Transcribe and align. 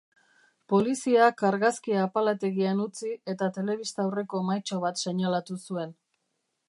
Poliziak 0.71 1.43
argazkia 1.49 1.99
apalategian 2.05 2.81
utzi 2.85 3.11
eta 3.35 3.51
telebista 3.59 4.07
aurreko 4.07 4.43
mahaitxo 4.49 4.81
bat 4.87 5.05
seinalatu 5.05 5.63
zuen. 5.69 5.95